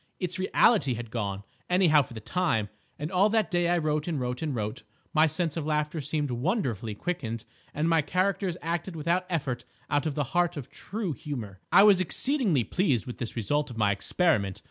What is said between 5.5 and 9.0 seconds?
of laughter seemed wonderfully quickened and my characters acted